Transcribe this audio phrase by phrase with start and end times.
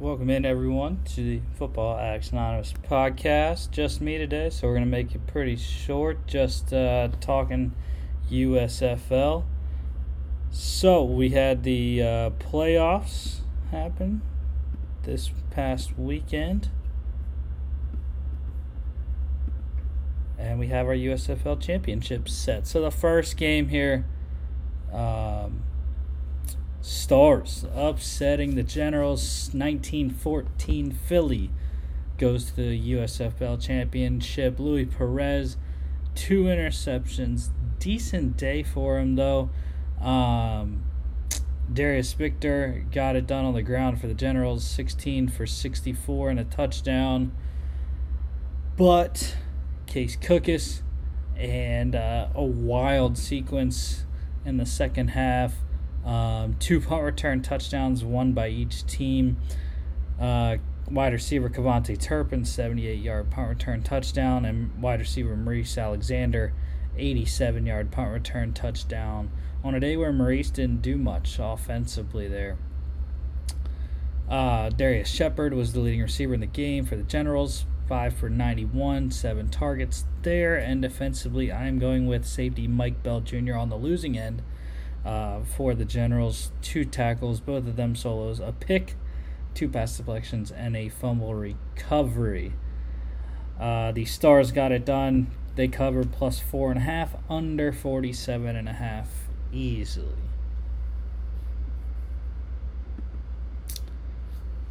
[0.00, 3.72] Welcome in, everyone, to the Football Addicts Anonymous podcast.
[3.72, 7.74] Just me today, so we're going to make it pretty short, just uh, talking
[8.30, 9.42] USFL.
[10.52, 13.40] So, we had the uh, playoffs
[13.72, 14.22] happen
[15.02, 16.68] this past weekend.
[20.38, 22.68] And we have our USFL championship set.
[22.68, 24.06] So, the first game here.
[24.92, 25.64] Um,
[26.88, 31.50] Stars upsetting the Generals 1914 Philly
[32.16, 34.58] goes to the USFL championship.
[34.58, 35.58] Luis Perez,
[36.14, 37.50] two interceptions.
[37.78, 39.50] Decent day for him though.
[40.00, 40.84] Um,
[41.70, 46.40] Darius Victor got it done on the ground for the Generals, 16 for 64 and
[46.40, 47.32] a touchdown.
[48.78, 49.36] But
[49.86, 50.80] Case Cookus
[51.36, 54.06] and uh, a wild sequence
[54.46, 55.52] in the second half
[56.08, 59.36] um, two punt return touchdowns, one by each team.
[60.18, 60.56] Uh,
[60.90, 66.52] wide receiver KaVontae Turpin, 78 yard punt return touchdown, and wide receiver Maurice Alexander,
[66.96, 69.30] 87 yard punt return touchdown
[69.62, 72.56] on a day where Maurice didn't do much offensively there.
[74.28, 78.28] Uh, Darius Shepherd was the leading receiver in the game for the Generals, 5 for
[78.28, 83.54] 91, 7 targets there, and defensively, I'm going with safety Mike Bell Jr.
[83.54, 84.42] on the losing end
[85.04, 86.50] uh, for the Generals.
[86.62, 88.94] Two tackles, both of them solos, a pick,
[89.54, 92.52] two pass deflections, and a fumble recovery.
[93.58, 95.28] Uh, the Stars got it done.
[95.56, 99.08] They covered plus four and a half, under 47 and a half
[99.52, 100.14] easily.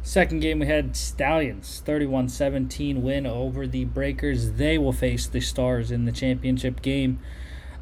[0.08, 4.52] Second game, we had Stallions 31 17 win over the Breakers.
[4.52, 7.18] They will face the Stars in the championship game.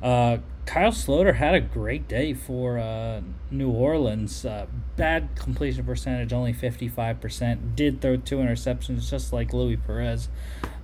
[0.03, 4.45] Uh, Kyle Sloter had a great day for uh, New Orleans.
[4.45, 4.67] Uh,
[4.97, 7.77] bad completion percentage, only 55%.
[7.77, 10.29] Did throw two interceptions, just like Luis Perez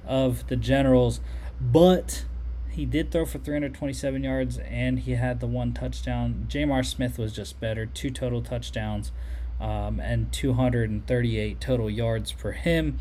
[0.07, 1.21] of the Generals.
[1.61, 2.25] But
[2.71, 6.47] he did throw for 327 yards and he had the one touchdown.
[6.49, 7.85] J'Mar Smith was just better.
[7.85, 9.13] Two total touchdowns
[9.61, 12.99] um, and 238 total yards for him.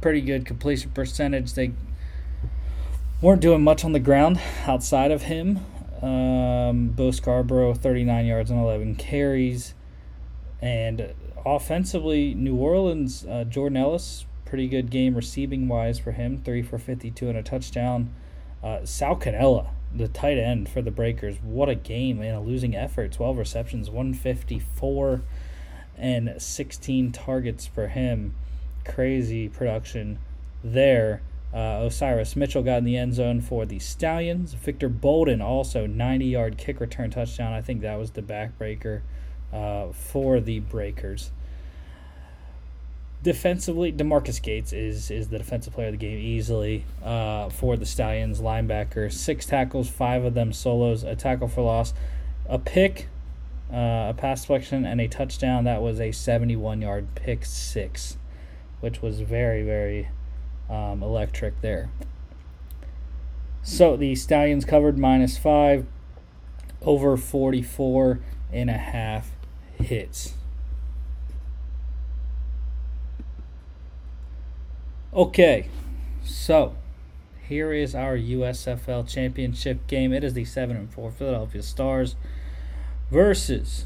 [0.00, 1.52] Pretty good completion percentage.
[1.52, 1.72] They
[3.22, 5.60] weren't doing much on the ground outside of him.
[6.02, 9.74] Um, Bo Scarborough, 39 yards and 11 carries.
[10.60, 11.14] And
[11.46, 16.78] offensively, New Orleans, uh, Jordan Ellis, pretty good game receiving wise for him, 3 for
[16.78, 18.12] 52 and a touchdown.
[18.62, 22.74] Uh, Sal Cannella, the tight end for the Breakers, what a game and a losing
[22.74, 23.12] effort.
[23.12, 25.22] 12 receptions, 154
[25.96, 28.34] and 16 targets for him.
[28.84, 30.18] Crazy production
[30.64, 31.22] there.
[31.54, 34.54] Uh, Osiris Mitchell got in the end zone for the Stallions.
[34.54, 37.52] Victor Bolden also 90 yard kick return touchdown.
[37.52, 39.02] I think that was the backbreaker
[39.52, 41.30] uh, for the Breakers.
[43.22, 47.86] Defensively, DeMarquis Gates is is the defensive player of the game easily uh, for the
[47.86, 48.40] Stallions.
[48.40, 51.92] Linebacker, six tackles, five of them solos, a tackle for loss,
[52.48, 53.08] a pick,
[53.70, 55.64] uh, a pass deflection, and a touchdown.
[55.64, 58.16] That was a 71 yard pick six,
[58.80, 60.08] which was very very
[60.72, 61.90] um, electric there.
[63.62, 65.86] So the Stallions covered minus five,
[66.80, 68.20] over 44
[68.52, 69.30] and a half
[69.78, 70.34] hits.
[75.14, 75.68] Okay,
[76.24, 76.74] so
[77.46, 80.12] here is our USFL championship game.
[80.12, 82.16] It is the 7 and 4 Philadelphia Stars
[83.10, 83.84] versus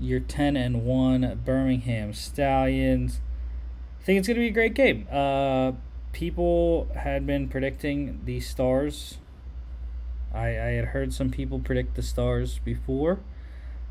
[0.00, 3.20] your 10 and 1 Birmingham Stallions.
[4.00, 5.06] I think it's going to be a great game.
[5.12, 5.72] Uh,
[6.12, 9.18] people had been predicting the stars.
[10.32, 13.20] I, I had heard some people predict the stars before.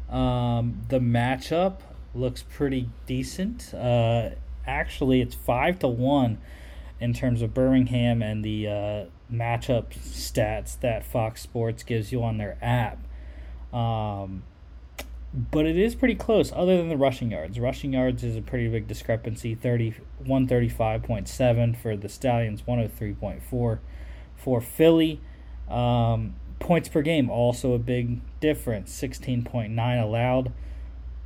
[0.10, 1.80] Um, the matchup
[2.14, 3.74] looks pretty decent.
[3.74, 4.32] Uh,
[4.66, 6.40] actually, it's five to one
[7.00, 12.38] in terms of Birmingham and the uh, matchup stats that Fox Sports gives you on
[12.38, 13.00] their app.
[13.74, 14.44] Um,
[15.34, 17.60] but it is pretty close other than the rushing yards.
[17.60, 19.96] Rushing yards is a pretty big discrepancy 30
[20.26, 23.80] 135.7 for the Stallions, 103.4
[24.36, 25.22] for Philly.
[25.70, 30.52] Um, points per game also a big difference 16.9 allowed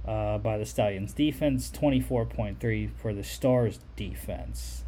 [0.07, 4.83] uh, by the Stallions defense, 24.3 for the Stars defense.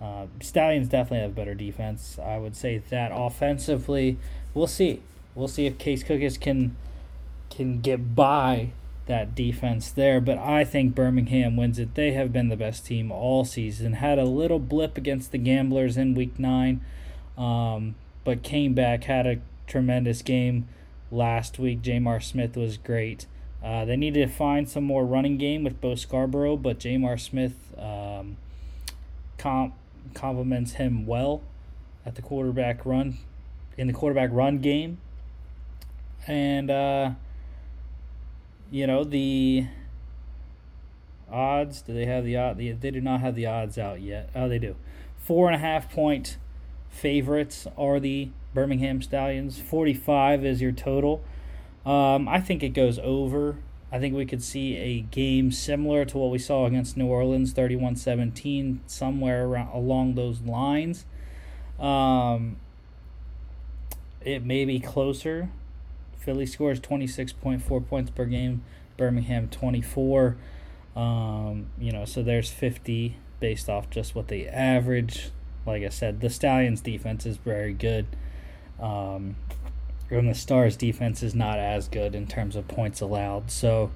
[0.00, 2.18] Uh, Stallions definitely have better defense.
[2.18, 4.16] I would say that offensively,
[4.54, 5.02] we'll see.
[5.34, 6.74] We'll see if Case Cookus can
[7.50, 8.70] can get by
[9.06, 10.20] that defense there.
[10.20, 11.94] But I think Birmingham wins it.
[11.94, 13.94] They have been the best team all season.
[13.94, 16.80] Had a little blip against the Gamblers in week nine,
[17.36, 20.68] um, but came back, had a tremendous game
[21.10, 21.82] last week.
[21.82, 23.26] J'Mar Smith was great.
[23.62, 27.74] Uh, they need to find some more running game with Bo Scarborough, but J'Mar Smith
[27.76, 28.36] um,
[29.36, 29.74] comp-
[30.14, 31.42] complements him well
[32.06, 33.18] at the quarterback run
[33.76, 34.98] in the quarterback run game.
[36.26, 37.10] And uh,
[38.70, 39.66] you know the
[41.30, 41.82] odds.
[41.82, 42.58] Do they have the odd?
[42.58, 44.30] They do not have the odds out yet.
[44.34, 44.76] Oh, they do.
[45.16, 46.38] Four and a half point
[46.88, 49.60] favorites are the Birmingham Stallions.
[49.60, 51.22] Forty-five is your total.
[51.84, 53.56] Um, I think it goes over.
[53.92, 57.52] I think we could see a game similar to what we saw against New Orleans,
[57.52, 61.06] 31 17, somewhere around along those lines.
[61.78, 62.56] Um,
[64.20, 65.50] it may be closer.
[66.20, 68.62] Philly scores 26.4 points per game,
[68.96, 70.36] Birmingham 24.
[70.94, 75.30] Um, you know, so there's 50 based off just what they average.
[75.66, 78.06] Like I said, the Stallions' defense is very good.
[78.78, 79.36] Um,
[80.10, 83.50] and the Stars' defense is not as good in terms of points allowed.
[83.50, 83.90] So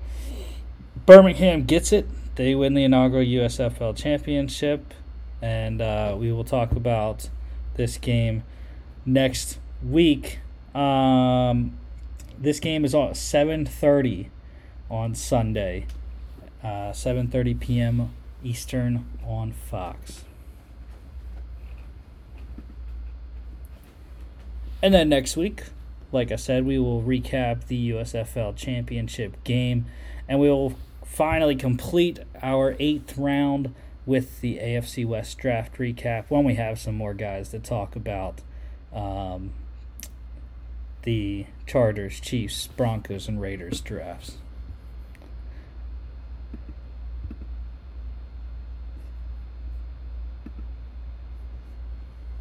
[1.06, 2.06] Birmingham gets it.
[2.36, 4.94] They win the inaugural USFL championship.
[5.42, 7.28] And uh, we will talk about
[7.74, 8.44] this game
[9.04, 10.38] next week.
[10.74, 11.76] Um,
[12.38, 14.28] this game is on 7:30
[14.90, 15.86] on Sunday,
[16.62, 18.10] uh, 7:30 p.m.
[18.42, 20.24] Eastern on Fox.
[24.82, 25.62] And then next week,
[26.12, 29.86] like I said, we will recap the USFL championship game,
[30.28, 36.44] and we will finally complete our eighth round with the AFC West draft recap when
[36.44, 38.42] we have some more guys to talk about.
[38.92, 39.52] Um,
[41.04, 44.38] the Chargers, Chiefs, Broncos, and Raiders drafts.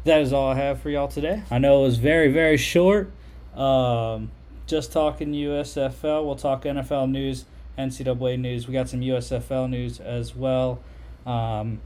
[0.04, 1.42] That is all I have for y'all today.
[1.50, 3.10] I know it was very, very short.
[3.54, 4.30] Um,
[4.66, 6.24] just talking USFL.
[6.24, 7.46] We'll talk NFL news,
[7.78, 8.66] NCAA news.
[8.66, 10.80] We got some USFL news as well.
[11.24, 11.80] Um,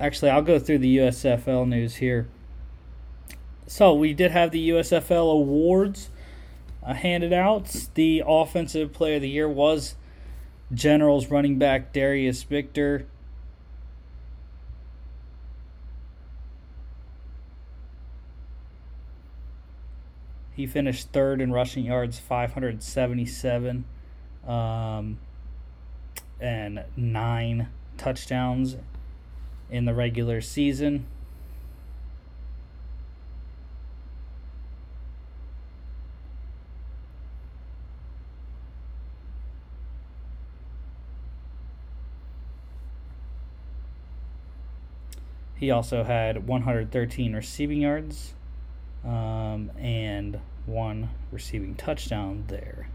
[0.00, 2.28] actually, I'll go through the USFL news here.
[3.66, 6.08] So we did have the USFL awards
[6.82, 7.86] uh, handed out.
[7.94, 9.94] The offensive player of the year was
[10.72, 13.06] Generals running back Darius Victor.
[20.54, 23.84] He finished third in rushing yards, 577,
[24.46, 25.18] um,
[26.40, 28.76] and nine touchdowns
[29.70, 31.06] in the regular season.
[45.58, 48.34] He also had 113 receiving yards
[49.04, 52.88] um, and one receiving touchdown there.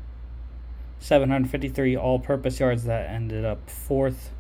[1.00, 4.32] 753 all purpose yards that ended up fourth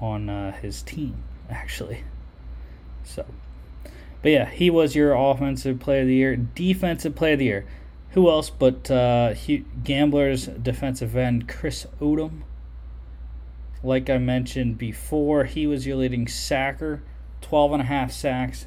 [0.00, 2.02] on uh, his team, actually.
[3.04, 3.24] So,
[4.20, 7.66] but yeah, he was your offensive player of the year, defensive player of the year.
[8.12, 9.34] Who else but uh,
[9.84, 12.40] Gamblers defensive end Chris Odom?
[13.84, 17.00] Like I mentioned before, he was your leading sacker
[17.40, 18.66] 12 and a half sacks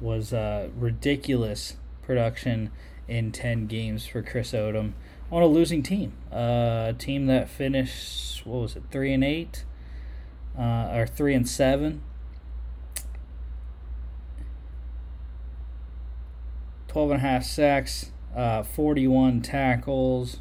[0.00, 2.70] was a ridiculous production
[3.08, 4.92] in 10 games for Chris Odom
[5.30, 6.12] on a losing team.
[6.32, 9.64] Uh, a team that finished, what was it, 3 and 8?
[10.58, 10.62] Uh,
[10.92, 12.02] or 3 and 7.
[16.88, 20.38] 12 and a half sacks, uh, 41 tackles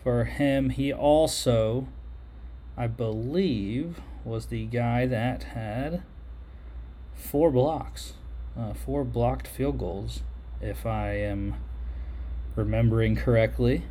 [0.00, 0.70] for him.
[0.70, 1.88] He also,
[2.76, 6.04] I believe, was the guy that had
[7.14, 8.14] four blocks,
[8.58, 10.22] uh, four blocked field goals,
[10.60, 11.56] if I am
[12.56, 13.84] remembering correctly.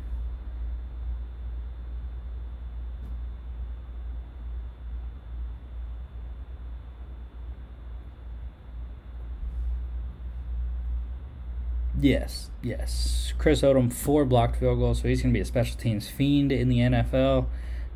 [12.02, 13.32] Yes, yes.
[13.38, 16.50] Chris Odom, four blocked field goals, so he's going to be a special teams fiend
[16.50, 17.46] in the NFL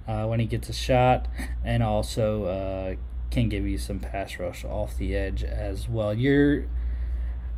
[0.07, 1.27] uh, when he gets a shot,
[1.65, 2.95] and also uh,
[3.37, 6.15] can give you some pass rush off the edge as well.
[6.15, 6.67] Your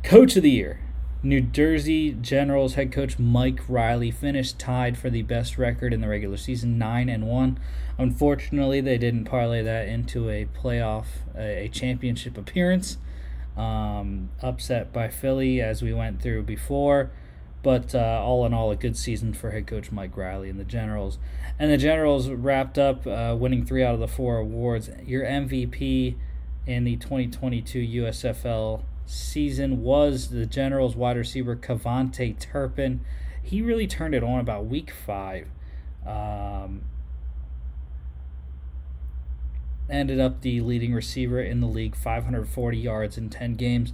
[0.03, 0.81] coach of the year,
[1.23, 6.09] New Jersey Generals head coach Mike Riley finished tied for the best record in the
[6.09, 7.59] regular season, nine and one.
[7.97, 11.05] Unfortunately, they didn't parlay that into a playoff,
[11.37, 12.97] a championship appearance.
[13.55, 17.11] Um, upset by Philly, as we went through before.
[17.61, 20.63] But uh, all in all, a good season for head coach Mike Riley and the
[20.63, 21.17] Generals.
[21.57, 24.89] And the Generals wrapped up uh, winning three out of the four awards.
[25.05, 26.15] Your MVP
[26.65, 33.01] in the 2022 USFL season was the Generals wide receiver KaVontae Turpin.
[33.41, 35.47] He really turned it on about week five.
[36.07, 36.83] Um,
[39.89, 43.93] ended up the leading receiver in the league, 540 yards in 10 games.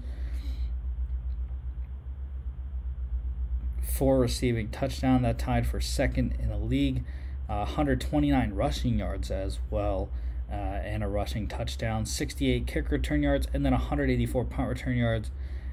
[3.86, 7.04] Four receiving touchdown that tied for second in the league.
[7.48, 10.10] Uh, 129 rushing yards as well,
[10.52, 12.06] uh, and a rushing touchdown.
[12.06, 15.32] 68 kick return yards, and then 184 punt return yards.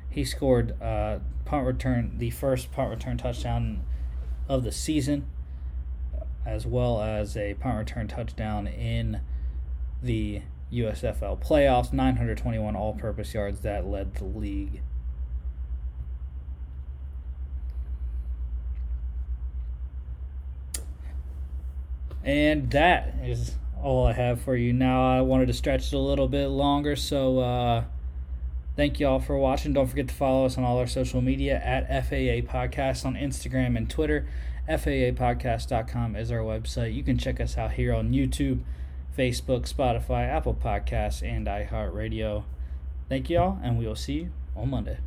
[0.08, 3.84] He scored uh, punt return, the first punt return touchdown
[4.48, 5.26] of the season,
[6.44, 9.20] as well as a punt return touchdown in
[10.02, 10.42] the
[10.72, 11.92] USFL playoffs.
[11.92, 14.82] 921 all purpose yards that led the league.
[22.24, 25.18] And that is all I have for you now.
[25.18, 27.84] I wanted to stretch it a little bit longer, so uh,
[28.76, 29.72] thank you all for watching.
[29.72, 33.76] Don't forget to follow us on all our social media at FAA Podcast on Instagram
[33.76, 34.28] and Twitter.
[34.68, 36.94] FAApodcast.com is our website.
[36.94, 38.60] You can check us out here on YouTube,
[39.16, 42.44] Facebook, Spotify, Apple Podcasts, and iHeartRadio.
[43.08, 44.98] Thank you all, and we will see you on Monday.